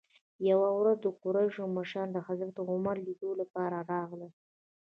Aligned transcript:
یوې 0.49 0.69
ورځ 0.79 0.97
د 1.01 1.07
قریشو 1.21 1.63
مشران 1.77 2.09
د 2.13 2.17
حضرت 2.27 2.55
عمر 2.67 2.95
لیدلو 3.05 3.33
لپاره 3.41 3.77
راغلل. 3.91 4.31